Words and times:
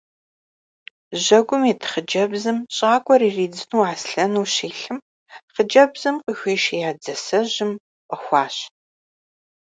Жьэгум 1.23 1.63
ит 1.71 1.81
хъыджэбзым 1.89 2.57
щӏакӏуэр 2.75 3.21
иридзыну 3.27 3.83
аслъэну 3.91 4.45
щилъым, 4.53 4.97
хъыджэбзым 5.53 6.15
къыхуишия 6.25 6.91
дзасэжьым 7.01 7.71
фӏэхуащ. 8.07 8.55